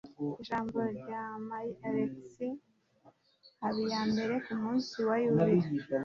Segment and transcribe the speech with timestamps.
[0.41, 2.57] ijambo rya myr alexix
[3.61, 5.67] habiyambere ku munsi wa yubile